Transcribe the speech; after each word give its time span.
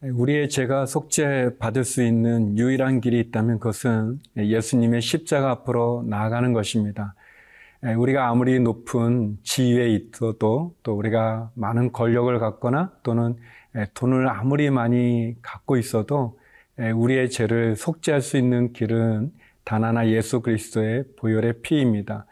우리의 0.00 0.48
죄가 0.48 0.86
속죄 0.86 1.56
받을 1.58 1.82
수 1.82 2.04
있는 2.04 2.56
유일한 2.56 3.00
길이 3.00 3.18
있다면 3.18 3.58
그것은 3.58 4.20
예수님의 4.36 5.00
십자가 5.00 5.50
앞으로 5.50 6.04
나아가는 6.06 6.52
것입니다. 6.52 7.14
우리가 7.96 8.28
아무리 8.28 8.60
높은 8.60 9.38
지위에 9.42 9.88
있어도 9.88 10.76
또 10.84 10.96
우리가 10.96 11.50
많은 11.54 11.90
권력을 11.90 12.38
갖거나 12.38 12.92
또는 13.02 13.34
돈을 13.94 14.28
아무리 14.28 14.70
많이 14.70 15.34
갖고 15.42 15.76
있어도 15.76 16.38
우리의 16.78 17.28
죄를 17.28 17.74
속죄할 17.74 18.20
수 18.20 18.36
있는 18.36 18.72
길은 18.72 19.32
단 19.64 19.82
하나 19.82 20.06
예수 20.08 20.42
그리스도의 20.42 21.06
보혈의 21.16 21.54
피입니다. 21.62 22.24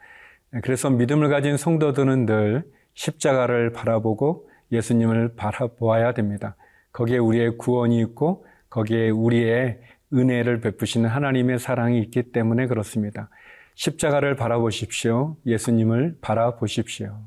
그래서 0.63 0.89
믿음을 0.89 1.27
가진 1.27 1.57
성도들은 1.57 2.25
늘 2.27 2.63
십자가를 2.93 3.73
바라보고 3.73 4.49
예수님을 4.71 5.35
바라보아야 5.35 6.13
됩니다. 6.13 6.55
거기에 6.97 7.19
우리의 7.19 7.57
구원이 7.59 7.99
있고 8.01 8.43
거기에 8.71 9.11
우리의 9.11 9.79
은혜를 10.11 10.61
베푸시는 10.61 11.07
하나님의 11.07 11.59
사랑이 11.59 11.99
있기 11.99 12.31
때문에 12.31 12.65
그렇습니다. 12.65 13.29
십자가를 13.75 14.35
바라보십시오. 14.35 15.37
예수님을 15.45 16.17
바라보십시오. 16.21 17.21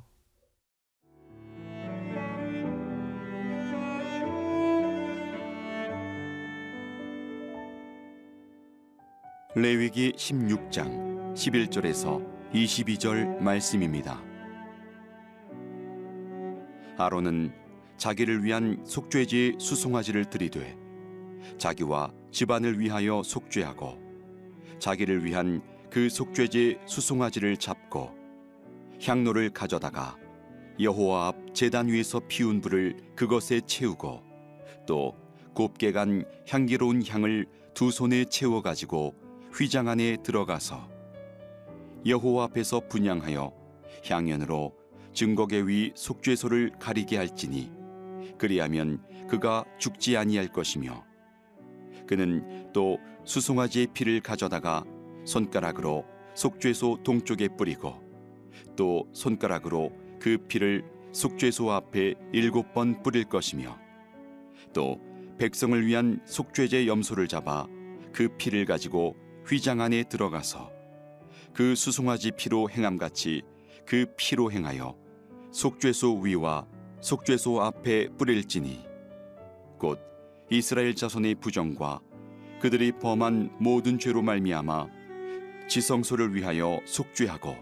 레위기 9.55 10.11
16장 10.13 11.35
11절에서 11.35 12.27
22절 12.53 13.39
말씀입니다. 13.39 14.21
아론은 16.97 17.70
자기를 18.01 18.45
위한 18.45 18.83
속죄지 18.87 19.57
수송아지를 19.59 20.31
들이되 20.31 20.75
자기와 21.59 22.11
집안을 22.31 22.81
위하여 22.81 23.23
속죄하고 23.23 23.99
자기를 24.79 25.23
위한 25.23 25.61
그 25.91 26.09
속죄지 26.09 26.79
수송아지를 26.87 27.59
잡고 27.59 28.15
향로를 29.03 29.51
가져다가 29.51 30.17
여호와 30.81 31.27
앞 31.27 31.55
제단 31.55 31.89
위에서 31.89 32.23
피운 32.27 32.63
불을 32.63 32.97
그것에 33.17 33.61
채우고 33.67 34.23
또 34.87 35.15
곱게 35.53 35.93
간 35.93 36.25
향기로운 36.49 37.07
향을 37.07 37.45
두 37.75 37.91
손에 37.91 38.25
채워 38.25 38.63
가지고 38.63 39.15
휘장 39.53 39.89
안에 39.89 40.17
들어가서 40.23 40.89
여호와 42.07 42.45
앞에서 42.45 42.81
분양하여 42.89 43.53
향연으로 44.07 44.75
증거계 45.13 45.61
위 45.67 45.93
속죄소를 45.95 46.73
가리게 46.79 47.19
할지니 47.19 47.80
그리하면 48.39 49.03
그가 49.29 49.65
죽지 49.79 50.17
아니할 50.17 50.49
것이며 50.49 51.05
그는 52.07 52.73
또 52.73 52.99
수송아지의 53.25 53.89
피를 53.95 54.21
가져다가 54.21 54.85
손가락으로 55.25 56.05
속죄소 56.35 57.03
동쪽에 57.03 57.49
뿌리고 57.49 57.95
또 58.77 59.07
손가락으로 59.13 59.93
그 60.19 60.39
피를 60.49 60.85
속죄소 61.13 61.71
앞에 61.71 62.15
일곱 62.33 62.73
번 62.73 63.03
뿌릴 63.03 63.25
것이며 63.25 63.79
또 64.73 65.01
백성을 65.39 65.87
위한 65.87 66.21
속죄제 66.25 66.87
염소를 66.87 67.29
잡아 67.29 67.67
그 68.13 68.29
피를 68.37 68.65
가지고 68.65 69.17
휘장 69.47 69.81
안에 69.81 70.05
들어가서 70.05 70.71
그 71.55 71.75
수송아지 71.75 72.33
피로 72.33 72.69
행함같이 72.71 73.43
그 73.87 74.07
피로 74.17 74.53
행하여 74.53 74.97
속죄소 75.51 76.21
위와 76.21 76.67
속죄소 77.01 77.63
앞에 77.63 78.09
뿌릴지니. 78.19 78.85
곧 79.79 79.99
이스라엘 80.51 80.95
자손의 80.95 81.37
부정과 81.37 82.01
그들이 82.61 82.93
범한 82.93 83.57
모든 83.59 83.99
죄로 83.99 84.21
말미암아 84.21 84.87
지성소를 85.67 86.35
위하여 86.35 86.79
속죄하고 86.85 87.57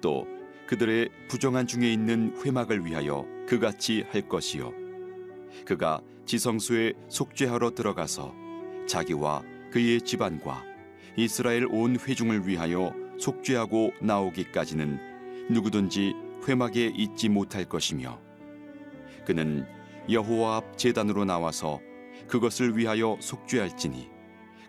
또 0.00 0.26
그들의 0.66 1.10
부정한 1.28 1.66
중에 1.66 1.92
있는 1.92 2.34
회막을 2.42 2.86
위하여 2.86 3.26
그같이 3.46 4.04
할 4.10 4.26
것이요. 4.26 4.72
그가 5.66 6.00
지성소에 6.24 6.94
속죄하러 7.08 7.74
들어가서 7.74 8.32
자기와 8.86 9.42
그의 9.70 10.00
집안과 10.00 10.64
이스라엘 11.16 11.66
온 11.66 11.98
회중을 11.98 12.48
위하여 12.48 12.94
속죄하고 13.18 13.92
나오기까지는 14.00 15.50
누구든지 15.50 16.14
회막에 16.48 16.86
있지 16.96 17.28
못할 17.28 17.66
것이며 17.66 18.18
그는 19.24 19.66
여호와 20.10 20.56
앞 20.56 20.78
제단으로 20.78 21.24
나와서 21.24 21.80
그것을 22.28 22.76
위하여 22.76 23.16
속죄할지니 23.20 24.08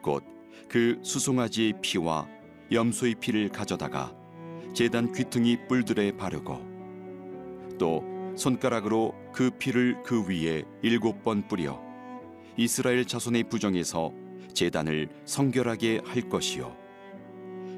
곧 0.02 0.34
그 0.74 0.98
수송아지의 1.04 1.74
피와 1.84 2.28
염소의 2.72 3.16
피를 3.20 3.50
가져다가 3.50 4.12
제단 4.74 5.14
귀퉁이 5.14 5.68
뿔들에 5.68 6.14
바르고 6.18 7.78
또 7.78 8.04
손가락으로 8.36 9.14
그 9.32 9.52
피를 9.52 10.02
그 10.02 10.28
위에 10.28 10.64
일곱 10.82 11.24
번 11.24 11.48
뿌려 11.48 11.80
이스라엘 12.58 13.06
자손의 13.06 13.44
부정에서 13.50 14.12
제단을 14.56 15.10
성결하게 15.26 16.02
할 16.06 16.28
것이요. 16.28 16.76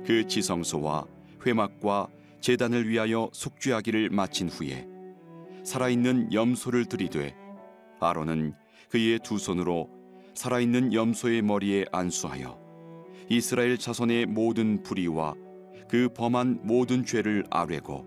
그 0.06 0.26
지성소와 0.26 1.06
회막과 1.46 2.08
제단을 2.40 2.88
위하여 2.88 3.30
속죄하기를 3.34 4.10
마친 4.12 4.48
후에 4.48 4.88
살아있는 5.66 6.32
염소를 6.32 6.86
들이되 6.86 7.36
아론은 8.00 8.54
그의 8.90 9.20
두 9.20 9.40
손으로 9.40 9.90
살아있는 10.36 10.94
염소의 10.94 11.42
머리에 11.42 11.86
안수하여 11.92 12.58
이스라엘 13.30 13.78
자손의 13.78 14.28
모든 14.28 14.84
불의와 14.84 15.34
그 15.90 16.08
범한 16.16 16.62
모든 16.64 17.04
죄를 17.04 17.44
아뢰고 17.50 18.06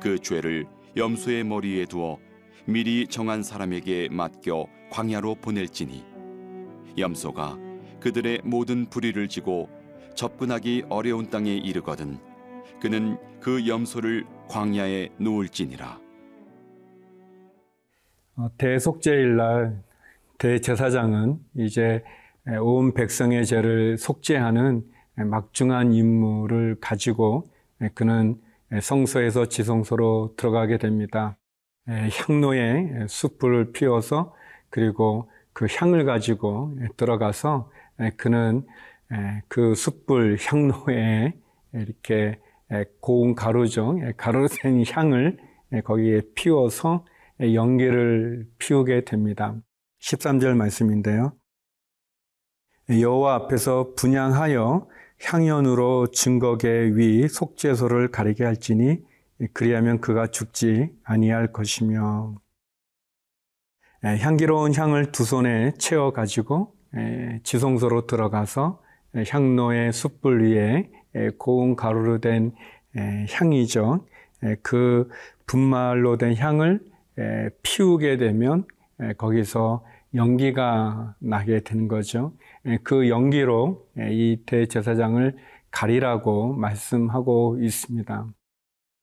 그 0.00 0.18
죄를 0.18 0.66
염소의 0.96 1.44
머리에 1.44 1.86
두어 1.86 2.18
미리 2.66 3.06
정한 3.06 3.42
사람에게 3.42 4.08
맡겨 4.10 4.66
광야로 4.90 5.36
보낼지니 5.36 6.04
염소가 6.98 7.58
그들의 8.00 8.42
모든 8.44 8.86
불의를 8.86 9.28
지고 9.28 9.70
접근하기 10.14 10.84
어려운 10.90 11.30
땅에 11.30 11.54
이르거든 11.54 12.18
그는 12.80 13.16
그 13.40 13.66
염소를 13.66 14.26
광야에 14.48 15.10
놓을지니라. 15.18 16.00
어, 16.00 16.05
대속죄일 18.58 19.36
날 19.36 19.82
대제사장은 20.38 21.38
이제 21.54 22.04
온 22.60 22.94
백성의 22.94 23.46
죄를 23.46 23.96
속죄하는 23.98 24.84
막중한 25.14 25.92
임무를 25.92 26.76
가지고 26.80 27.48
그는 27.94 28.36
성소에서 28.80 29.46
지성소로 29.46 30.34
들어가게 30.36 30.78
됩니다. 30.78 31.38
향로에 31.86 33.06
숯불을 33.08 33.72
피워서 33.72 34.34
그리고 34.68 35.30
그 35.52 35.66
향을 35.70 36.04
가지고 36.04 36.76
들어가서 36.96 37.70
그는 38.16 38.66
그 39.48 39.74
숯불 39.74 40.36
향로에 40.40 41.32
이렇게 41.72 42.38
고운 43.00 43.34
가루죠. 43.34 43.98
가루로 44.16 44.48
된 44.48 44.84
향을 44.86 45.38
거기에 45.84 46.20
피워서 46.34 47.04
연기를 47.40 48.46
피우게 48.58 49.04
됩니다. 49.04 49.54
13절 50.00 50.56
말씀인데요. 50.56 51.32
여호와 52.88 53.34
앞에서 53.34 53.94
분양하여 53.96 54.88
향연으로 55.22 56.08
증거계 56.08 56.92
위 56.94 57.26
속죄소를 57.28 58.10
가리게 58.10 58.44
할지니 58.44 59.02
그리하면 59.52 60.00
그가 60.00 60.28
죽지 60.28 60.90
아니할 61.02 61.52
것이며 61.52 62.40
향기로운 64.02 64.74
향을 64.74 65.10
두 65.10 65.24
손에 65.24 65.72
채워 65.78 66.12
가지고 66.12 66.74
지성소로 67.42 68.06
들어가서 68.06 68.80
향로의 69.28 69.92
숯불 69.92 70.44
위에 70.44 70.90
고운 71.38 71.74
가루로 71.76 72.18
된 72.20 72.52
향이죠. 73.30 74.06
그 74.62 75.08
분말로 75.46 76.18
된 76.18 76.36
향을 76.36 76.80
피우게 77.62 78.16
되면 78.16 78.64
거기서 79.18 79.84
연기가 80.14 81.14
나게 81.18 81.60
되는 81.60 81.88
거죠. 81.88 82.32
그 82.82 83.08
연기로 83.08 83.86
이 83.98 84.42
대제사장을 84.46 85.36
가리라고 85.70 86.54
말씀하고 86.54 87.58
있습니다. 87.60 88.26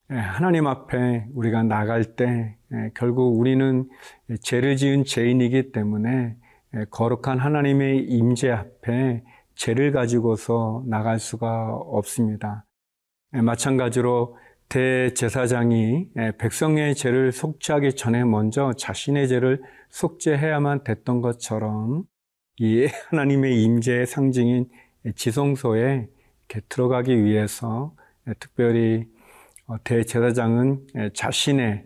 하나님 0.10 0.68
앞에 0.68 1.27
우리가 1.33 1.63
나갈 1.63 2.15
때 2.15 2.57
결국 2.95 3.39
우리는 3.39 3.88
죄를 4.42 4.75
지은 4.75 5.06
죄인이기 5.06 5.71
때문에 5.71 6.36
거룩한 6.89 7.39
하나님의 7.39 8.06
임재 8.06 8.50
앞에 8.50 9.24
죄를 9.56 9.92
가지고서 9.92 10.83
나갈 10.88 11.19
수가 11.19 11.75
없습니다. 11.75 12.66
마찬가지로 13.31 14.38
대제사장이 14.74 16.08
백성의 16.40 16.96
죄를 16.96 17.31
속죄하기 17.31 17.96
전에 17.96 18.24
먼저 18.24 18.74
자신의 18.74 19.28
죄를 19.28 19.62
속죄해야만 19.92 20.84
됐던 20.84 21.22
것처럼 21.22 22.06
이 22.58 22.88
하나님의 23.12 23.62
임재의 23.62 24.08
상징인 24.08 24.68
지성소에 25.14 26.08
들어가기 26.70 27.24
위해서 27.24 27.96
특별히 28.40 29.06
어, 29.68 29.75
대제사장은 29.84 30.88
자신의 31.14 31.86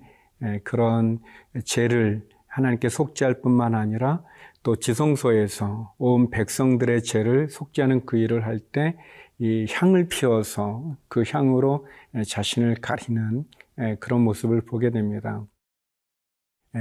그런 0.63 1.19
죄를 1.65 2.25
하나님께 2.47 2.87
속죄할 2.87 3.41
뿐만 3.41 3.75
아니라 3.75 4.23
또 4.63 4.77
지성소에서 4.77 5.93
온 5.97 6.29
백성들의 6.29 7.03
죄를 7.03 7.49
속죄하는 7.49 8.05
그 8.05 8.17
일을 8.17 8.45
할 8.45 8.59
때 8.59 8.95
이 9.39 9.67
향을 9.69 10.07
피워서 10.07 10.97
그 11.07 11.23
향으로 11.27 11.87
자신을 12.27 12.75
가리는 12.81 13.43
그런 13.99 14.21
모습을 14.21 14.61
보게 14.61 14.89
됩니다. 14.89 15.45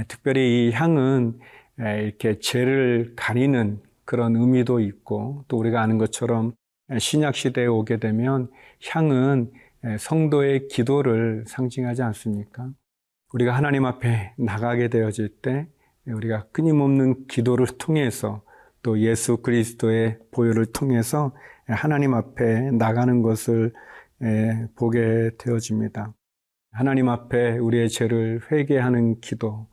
특별히 0.07 0.67
이 0.67 0.71
향은 0.71 1.39
이렇게 1.77 2.39
죄를 2.39 3.13
가리는 3.15 3.81
그런 4.05 4.35
의미도 4.35 4.79
있고 4.79 5.45
또 5.47 5.57
우리가 5.57 5.81
아는 5.81 5.97
것처럼 5.97 6.53
신약 6.97 7.35
시대에 7.35 7.67
오게 7.67 7.97
되면 7.97 8.49
향은 8.89 9.51
성도의 9.99 10.67
기도를 10.69 11.43
상징하지 11.47 12.01
않습니까? 12.01 12.69
우리가 13.33 13.53
하나님 13.55 13.85
앞에 13.85 14.33
나가게 14.37 14.87
되어질 14.87 15.41
때 15.41 15.67
우리가 16.07 16.47
끊임없는 16.53 17.27
기도를 17.27 17.67
통해서 17.77 18.41
또 18.87 18.97
예수 18.99 19.41
그리스도의 19.41 20.17
보혈을 20.31 20.67
통해서 20.67 21.35
하나님 21.65 22.13
앞에 22.13 22.71
나가는 22.71 23.21
것을 23.21 23.73
보게 24.77 25.31
되어집니다. 25.37 26.13
하나님 26.71 27.09
앞에 27.09 27.57
우리의 27.57 27.89
죄를 27.89 28.39
회개하는 28.49 29.19
기도, 29.19 29.67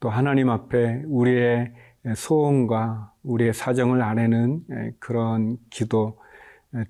또 0.00 0.08
하나님 0.08 0.48
앞에 0.48 1.02
우리의 1.06 1.74
소원과 2.16 3.12
우리의 3.22 3.52
사정을 3.52 4.00
아내는 4.00 4.62
그런 4.98 5.58
기도, 5.68 6.18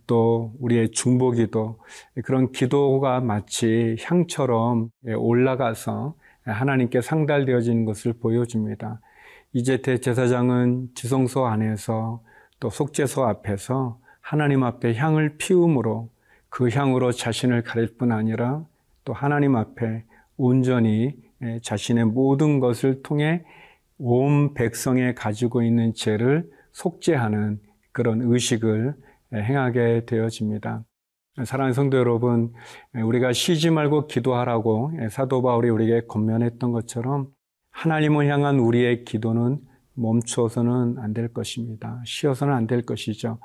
또 0.06 0.54
우리의 0.60 0.92
중보기도 0.92 1.80
그런 2.24 2.52
기도가 2.52 3.18
마치 3.18 3.96
향처럼 4.00 4.90
올라가서 5.16 6.14
하나님께 6.44 7.00
상달되어지는 7.00 7.84
것을 7.84 8.12
보여줍니다. 8.12 9.00
이제 9.56 9.80
대제사장은 9.80 10.88
지성소 10.96 11.46
안에서 11.46 12.20
또 12.58 12.70
속죄소 12.70 13.24
앞에서 13.24 14.00
하나님 14.20 14.64
앞에 14.64 14.94
향을 14.94 15.36
피움으로 15.36 16.10
그 16.48 16.68
향으로 16.70 17.12
자신을 17.12 17.62
가릴 17.62 17.96
뿐 17.96 18.10
아니라 18.10 18.64
또 19.04 19.12
하나님 19.12 19.54
앞에 19.54 20.02
온전히 20.36 21.14
자신의 21.62 22.06
모든 22.06 22.58
것을 22.58 23.02
통해 23.04 23.44
온 23.96 24.54
백성에 24.54 25.14
가지고 25.14 25.62
있는 25.62 25.94
죄를 25.94 26.50
속죄하는 26.72 27.60
그런 27.92 28.22
의식을 28.22 28.96
행하게 29.32 30.04
되어집니다. 30.06 30.82
사랑하는 31.44 31.74
성도 31.74 31.96
여러분, 31.96 32.52
우리가 32.92 33.32
쉬지 33.32 33.70
말고 33.70 34.08
기도하라고 34.08 34.90
사도 35.10 35.42
바울이 35.42 35.68
우리에게 35.68 36.06
권면했던 36.08 36.72
것처럼 36.72 37.28
하나님을 37.74 38.28
향한 38.28 38.58
우리의 38.60 39.04
기도는 39.04 39.58
멈추어서는 39.94 40.98
안 40.98 41.12
될 41.12 41.28
것입니다. 41.32 42.00
쉬어서는 42.06 42.54
안 42.54 42.66
될 42.66 42.82
것이죠. 42.82 43.38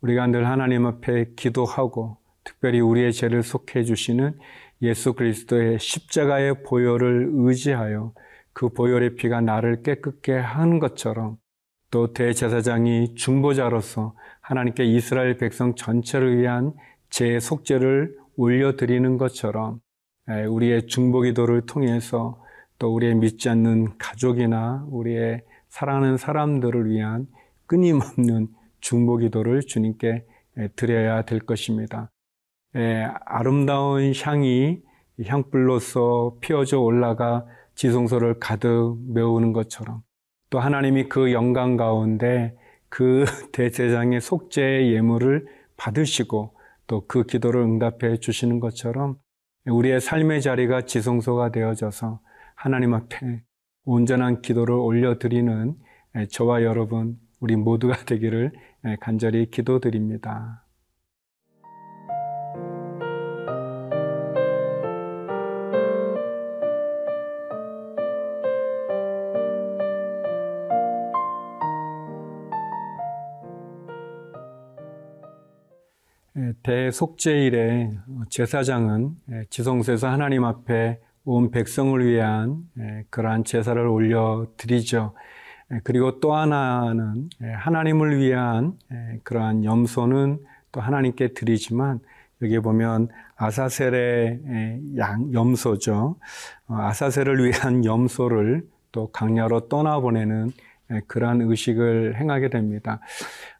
우리가 0.00 0.26
늘 0.26 0.46
하나님 0.48 0.86
앞에 0.86 1.32
기도하고 1.36 2.16
특별히 2.44 2.80
우리의 2.80 3.12
죄를 3.12 3.42
속해 3.42 3.84
주시는 3.84 4.38
예수 4.82 5.12
그리스도의 5.14 5.78
십자가의 5.78 6.62
보혈을 6.64 7.30
의지하여 7.32 8.12
그 8.52 8.68
보혈의 8.70 9.16
피가 9.16 9.40
나를 9.40 9.82
깨끗게 9.82 10.32
하는 10.32 10.78
것처럼 10.78 11.36
또 11.90 12.12
대제사장이 12.12 13.14
중보자로서 13.14 14.14
하나님께 14.40 14.84
이스라엘 14.84 15.36
백성 15.36 15.74
전체를 15.74 16.38
위한 16.38 16.72
제 17.08 17.38
속죄를 17.38 18.16
올려드리는 18.36 19.16
것처럼 19.18 19.78
우리의 20.48 20.86
중보기도를 20.86 21.66
통해서 21.66 22.42
또 22.78 22.94
우리의 22.94 23.14
믿지 23.14 23.48
않는 23.48 23.98
가족이나 23.98 24.86
우리의 24.90 25.42
사랑하는 25.68 26.16
사람들을 26.16 26.90
위한 26.90 27.26
끊임없는 27.66 28.48
중보 28.80 29.16
기도를 29.16 29.62
주님께 29.62 30.24
드려야 30.76 31.22
될 31.22 31.40
것입니다. 31.40 32.10
아름다운 33.24 34.12
향이 34.14 34.80
향불로서 35.24 36.36
피어져 36.40 36.80
올라가 36.80 37.46
지성소를 37.76 38.38
가득 38.40 38.96
메우는 39.08 39.52
것처럼 39.52 40.02
또 40.50 40.60
하나님이 40.60 41.08
그 41.08 41.32
영광 41.32 41.76
가운데 41.76 42.56
그 42.88 43.24
대제장의 43.52 44.20
속죄의 44.20 44.92
예물을 44.92 45.46
받으시고 45.76 46.54
또 46.86 47.06
그 47.06 47.24
기도를 47.24 47.60
응답해 47.62 48.18
주시는 48.18 48.60
것처럼 48.60 49.16
우리의 49.66 50.00
삶의 50.00 50.42
자리가 50.42 50.82
지성소가 50.82 51.50
되어져서 51.50 52.20
하나님 52.64 52.94
앞에 52.94 53.42
온전한 53.84 54.40
기도를 54.40 54.74
올려드리는 54.74 55.76
저와 56.30 56.62
여러분, 56.62 57.20
우리 57.38 57.56
모두가 57.56 58.06
되기를 58.06 58.52
간절히 59.00 59.50
기도드립니다. 59.50 60.64
대속제일에 76.62 77.90
제사장은 78.30 79.16
지성소에서 79.50 80.08
하나님 80.08 80.44
앞에 80.44 80.98
온 81.24 81.50
백성을 81.50 82.04
위한 82.04 82.68
그러한 83.10 83.44
제사를 83.44 83.80
올려 83.86 84.46
드리죠. 84.56 85.14
그리고 85.82 86.20
또 86.20 86.34
하나는 86.34 87.30
하나님을 87.40 88.18
위한 88.18 88.74
그러한 89.22 89.64
염소는 89.64 90.38
또 90.72 90.80
하나님께 90.80 91.34
드리지만 91.34 92.00
여기 92.42 92.58
보면 92.58 93.08
아사셀의 93.36 94.40
양 94.98 95.32
염소죠. 95.32 96.16
어, 96.68 96.74
아사셀을 96.74 97.44
위한 97.44 97.84
염소를 97.86 98.66
또 98.92 99.10
강야로 99.10 99.68
떠나보내는 99.68 100.52
그러한 101.06 101.40
의식을 101.40 102.16
행하게 102.16 102.50
됩니다. 102.50 103.00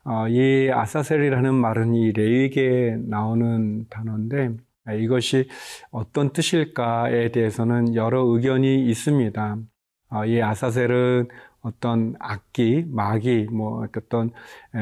어, 0.04 0.28
이 0.28 0.71
아사셀이라는 0.71 1.54
말은 1.54 1.94
이 1.94 2.12
레위기에 2.12 2.99
나오는 3.00 3.87
단어인데 3.88 4.50
이것이 4.93 5.49
어떤 5.91 6.33
뜻일까에 6.33 7.31
대해서는 7.33 7.95
여러 7.95 8.23
의견이 8.23 8.85
있습니다. 8.91 9.57
어, 10.11 10.26
이 10.26 10.43
아사셀은 10.43 11.29
어떤 11.62 12.14
악기, 12.19 12.85
마귀, 12.87 13.49
뭐 13.50 13.87
어떤 13.97 14.31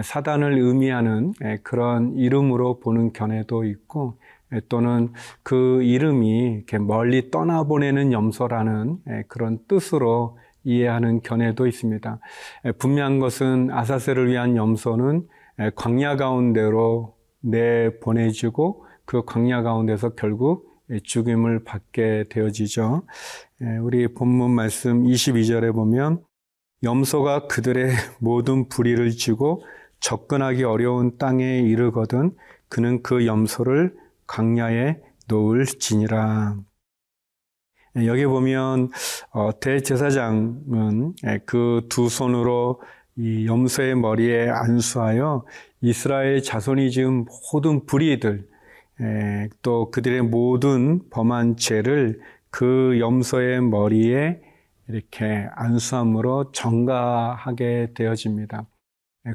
사단을 0.02 0.58
의미하는 0.58 1.32
그런 1.62 2.16
이름으로 2.16 2.80
보는 2.80 3.12
견해도 3.12 3.64
있고 3.64 4.18
또는 4.68 5.12
그 5.44 5.82
이름이 5.84 6.64
멀리 6.80 7.30
떠나보내는 7.30 8.12
염소라는 8.12 8.98
그런 9.28 9.60
뜻으로 9.68 10.38
이해하는 10.64 11.22
견해도 11.22 11.68
있습니다. 11.68 12.18
분명한 12.78 13.20
것은 13.20 13.70
아사셀을 13.70 14.28
위한 14.28 14.56
염소는 14.56 15.28
광야 15.76 16.16
가운데로 16.16 17.14
내보내지고 17.42 18.86
그 19.04 19.24
광야 19.24 19.62
가운데서 19.62 20.10
결국 20.10 20.80
죽임을 21.04 21.64
받게 21.64 22.26
되어지죠. 22.28 23.02
우리 23.82 24.08
본문 24.12 24.50
말씀 24.50 25.04
22절에 25.04 25.72
보면 25.74 26.22
염소가 26.82 27.46
그들의 27.46 27.92
모든 28.18 28.68
불의를 28.68 29.12
지고 29.12 29.64
접근하기 30.00 30.64
어려운 30.64 31.16
땅에 31.16 31.60
이르거든 31.60 32.36
그는 32.68 33.02
그 33.02 33.26
염소를 33.26 33.94
광야에 34.26 34.98
놓을 35.28 35.66
지니라. 35.66 36.56
예, 37.98 38.06
여기 38.06 38.24
보면 38.24 38.90
어, 39.30 39.50
대제사장은 39.60 41.14
예, 41.26 41.38
그두 41.44 42.08
손으로 42.08 42.80
이 43.16 43.46
염소의 43.46 43.96
머리에 43.96 44.48
안수하여 44.48 45.44
이스라엘 45.82 46.42
자손이 46.42 46.90
지은 46.90 47.26
모든 47.52 47.84
불의들 47.84 48.48
예, 48.48 48.51
또 49.62 49.90
그들의 49.90 50.22
모든 50.22 51.08
범한 51.10 51.56
죄를 51.56 52.20
그 52.50 52.98
염소의 53.00 53.62
머리에 53.62 54.40
이렇게 54.88 55.48
안수함으로 55.54 56.52
정가하게 56.52 57.92
되어집니다. 57.94 58.66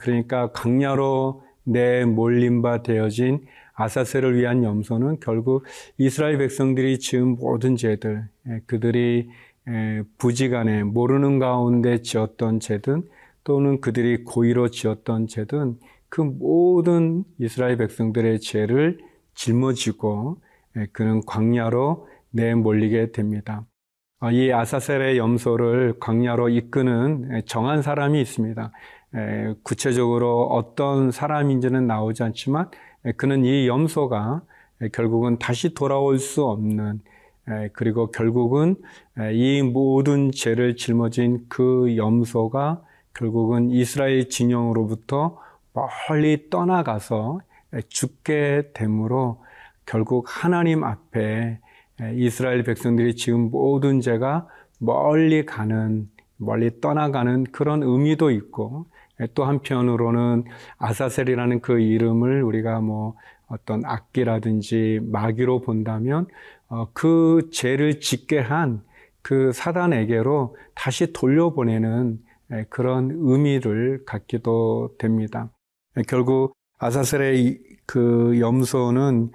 그러니까 0.02 0.52
강야로 0.52 1.44
내 1.64 2.06
몰림 2.06 2.62
바 2.62 2.82
되어진 2.82 3.46
아사셀을 3.74 4.38
위한 4.38 4.64
염소는 4.64 5.20
결국 5.20 5.66
이스라엘 5.98 6.38
백성들이 6.38 7.00
지은 7.00 7.38
모든 7.38 7.76
죄들, 7.76 8.28
예, 8.48 8.62
그들이 8.66 9.30
예, 9.70 10.04
부지간에 10.18 10.84
모르는 10.84 11.40
가운데 11.40 12.02
지었던 12.02 12.60
죄든 12.60 13.08
또는 13.44 13.80
그들이 13.82 14.24
고의로 14.24 14.70
지었던 14.70 15.28
죄든 15.28 15.78
그 16.10 16.22
모든 16.22 17.24
이스라엘 17.38 17.78
백성들의 17.78 18.40
죄를 18.40 19.00
짊어지고 19.38 20.38
예, 20.77 20.88
그는 20.91 21.25
광야로 21.25 22.08
내몰리게 22.32 23.12
됩니다. 23.12 23.65
아, 24.20 24.32
이 24.32 24.51
아사셀의 24.51 25.17
염소를 25.17 26.00
광야로 26.00 26.50
이끄는 26.50 27.44
정한 27.46 27.82
사람이 27.82 28.20
있습니다. 28.20 28.72
구체적으로 29.63 30.48
어떤 30.48 31.12
사람인지는 31.12 31.88
나오지 31.88 32.24
않지만 32.24 32.70
그는 33.15 33.46
이 33.46 33.67
염소가 33.67 34.41
결국은 34.91 35.39
다시 35.39 35.74
돌아올 35.74 36.20
수 36.20 36.44
없는 36.46 37.00
그리고 37.74 38.12
결국은 38.12 38.75
이 39.34 39.62
모든 39.62 40.32
죄를 40.32 40.75
짊어진 40.75 41.46
그 41.48 41.96
염소가 41.96 42.84
결국은 43.13 43.72
이스라엘 43.72 44.29
진영으로부터 44.29 45.39
멀리 45.74 46.50
떠나가서 46.50 47.39
죽게 47.90 48.72
되므로 48.74 49.44
결국 49.86 50.26
하나님 50.28 50.84
앞에 50.84 51.60
이스라엘 52.16 52.64
백성들이 52.64 53.16
지금 53.16 53.50
모든 53.50 54.02
죄가 54.02 54.48
멀리 54.80 55.46
가는 55.46 56.10
멀리 56.38 56.80
떠나가는 56.82 57.44
그런 57.46 57.82
의미도 57.84 58.32
있고 58.32 58.86
또 59.34 59.46
한편으로는 59.46 60.46
아사셀이라는 60.78 61.62
그 61.62 61.80
이름을 61.80 62.44
우리가 62.44 62.82
뭐 62.82 63.16
어떤 63.48 63.84
악기라든지 63.86 65.00
마귀로 65.04 65.62
본다면 65.62 66.28
어, 66.68 66.90
그 66.94 67.50
죄를 67.52 68.00
짓게 68.00 68.40
한 68.40 68.88
그 69.28 69.52
사단에게로 69.52 70.56
다시 70.74 71.12
돌려보내는 71.12 72.18
그런 72.70 73.12
의미를 73.14 74.06
갖기도 74.06 74.96
됩니다. 74.98 75.52
결국 76.08 76.56
아사셀의 76.79 77.60
그 77.86 78.39
염소는 78.39 79.31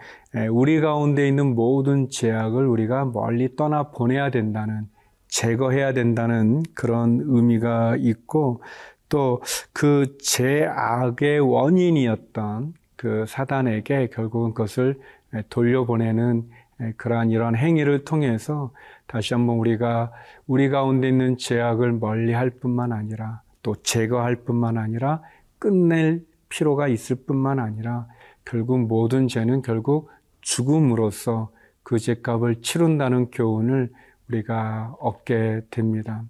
우리 0.50 0.80
가운데 0.80 1.26
있는 1.26 1.54
모든 1.54 2.08
죄악을 2.11 2.66
우리가 2.66 3.06
멀리 3.06 3.56
떠나 3.56 3.90
보내야 3.90 4.30
된다는 4.30 4.87
제거해야 5.28 5.92
된다는 5.92 6.62
그런 6.75 7.22
의미가 7.25 7.96
있고 7.99 8.62
또그 9.08 10.18
죄악의 10.20 11.40
원인이었던 11.40 12.75
그 12.96 13.25
사단에게 13.26 14.08
결국은 14.12 14.54
그것을 14.54 15.00
돌려보내는 15.49 16.49
그러한 16.96 17.30
이러한 17.30 17.56
행위를 17.56 18.04
통해서 18.04 18.72
다시 19.06 19.34
한번 19.34 19.56
우리가 19.56 20.12
우리 20.46 20.68
가운데 20.68 21.08
있는 21.08 21.37
죄악을 21.37 21.92
멀리 21.92 22.32
할 22.32 22.50
뿐만 22.50 22.92
아니라 22.92 23.42
또 23.62 23.75
제거할 23.82 24.37
뿐만 24.37 24.78
아니라 24.78 25.22
끝낼 25.58 26.25
필요가 26.52 26.87
있을 26.87 27.16
뿐만 27.26 27.59
아니라 27.59 28.06
결국 28.44 28.80
모든 28.80 29.26
죄는 29.26 29.62
결국 29.62 30.11
죽음으로써 30.42 31.50
그 31.82 31.99
죄값을 31.99 32.61
치른다는 32.61 33.30
교훈을 33.30 33.90
우리가 34.28 34.94
얻게 35.00 35.62
됩니다. 35.71 36.25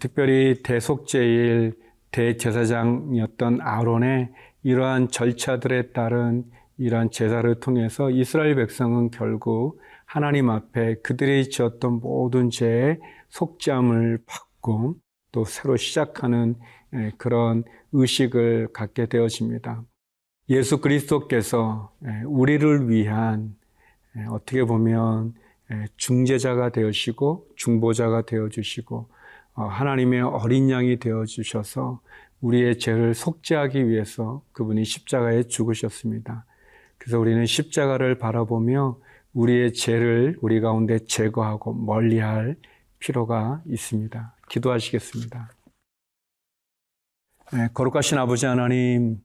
특별히 0.00 0.62
대속제일 0.62 1.78
대제사장이었던 2.10 3.60
아론의 3.62 4.30
이러한 4.64 5.08
절차들에 5.08 5.92
따른 5.92 6.44
이러한 6.76 7.10
제사를 7.10 7.52
통해서 7.60 8.10
이스라엘 8.10 8.54
백성은 8.54 9.10
결국 9.10 9.80
하나님 10.04 10.50
앞에 10.50 10.96
그들이 11.02 11.48
지었던 11.48 12.00
모든 12.00 12.50
죄의 12.50 12.98
속죄함을 13.30 14.24
받고 14.26 14.96
또 15.32 15.44
새로 15.44 15.76
시작하는 15.76 16.56
그런 17.16 17.64
의식을 17.92 18.68
갖게 18.72 19.06
되어집니다. 19.06 19.82
예수 20.50 20.80
그리스도께서 20.80 21.92
우리를 22.26 22.88
위한 22.88 23.54
어떻게 24.30 24.64
보면 24.64 25.34
중재자가 25.96 26.70
되시고 26.70 27.46
중보자가 27.56 28.22
되어 28.22 28.48
주시고 28.48 29.08
어, 29.54 29.64
하나님의 29.64 30.22
어린 30.22 30.70
양이 30.70 30.98
되어 30.98 31.24
주셔서 31.24 32.00
우리의 32.40 32.78
죄를 32.78 33.12
속죄하기 33.12 33.88
위해서 33.88 34.42
그분이 34.52 34.84
십자가에 34.84 35.42
죽으셨습니다. 35.42 36.44
그래서 36.96 37.18
우리는 37.18 37.44
십자가를 37.44 38.18
바라보며 38.18 38.98
우리의 39.34 39.72
죄를 39.72 40.38
우리 40.40 40.60
가운데 40.60 41.00
제거하고 41.00 41.74
멀리할 41.74 42.54
필요가 43.00 43.60
있습니다. 43.66 44.36
기도하시겠습니다. 44.48 45.50
네, 47.50 47.68
거룩하신 47.72 48.18
아버지 48.18 48.44
하나님, 48.44 49.16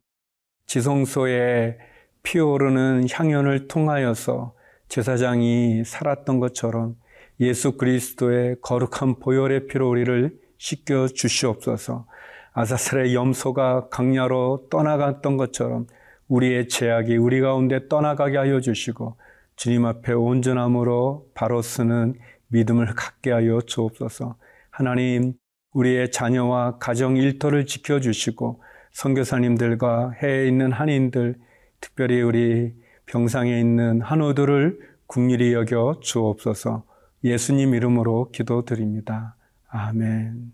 지성소에 0.68 1.78
피오르는 2.24 3.08
향연을 3.12 3.68
통하여서 3.68 4.56
제사장이 4.88 5.84
살았던 5.84 6.40
것처럼 6.40 6.96
예수 7.42 7.76
그리스도의 7.76 8.62
거룩한 8.62 9.20
보혈의 9.20 9.68
피로 9.68 9.90
우리를 9.90 10.40
씻겨 10.58 11.08
주시옵소서. 11.08 12.08
아사셀의 12.54 13.14
염소가 13.14 13.90
강야로 13.90 14.68
떠나갔던 14.72 15.36
것처럼 15.36 15.88
우리의 16.30 16.70
죄악이 16.70 17.18
우리 17.18 17.42
가운데 17.42 17.90
떠나가게 17.90 18.38
하여 18.38 18.62
주시고 18.62 19.18
주님 19.58 19.86
앞에 19.86 20.14
온전함으로 20.14 21.28
바로 21.34 21.62
쓰는 21.62 22.14
믿음을 22.48 22.86
갖게 22.96 23.32
하여 23.32 23.60
주옵소서. 23.60 24.38
하나님, 24.70 25.34
우리의 25.74 26.12
자녀와 26.12 26.78
가정 26.78 27.18
일터를 27.18 27.66
지켜 27.66 28.00
주시고 28.00 28.62
선교사님들과 28.92 30.12
해에 30.22 30.48
있는 30.48 30.72
한인들, 30.72 31.36
특별히 31.82 32.22
우리 32.22 32.74
병상에 33.06 33.60
있는 33.60 34.02
한우들을 34.02 34.80
국률이 35.08 35.54
여겨 35.54 36.00
주옵소서. 36.02 36.86
예수님 37.24 37.74
이름으로 37.74 38.30
기도드립니다. 38.32 39.36
아멘. 39.68 40.54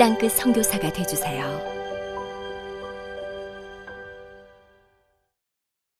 땅끝 0.00 0.32
성교사가 0.32 0.90
되주세요. 0.94 1.69